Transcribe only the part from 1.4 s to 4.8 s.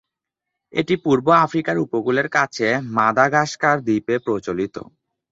আফ্রিকার উপকূলের কাছে মাদাগাস্কার দ্বীপে প্রচলিত।